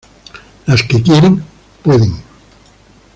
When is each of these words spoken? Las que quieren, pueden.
Las 0.65 0.81
que 0.81 0.99
quieren, 1.03 1.43
pueden. 1.83 2.23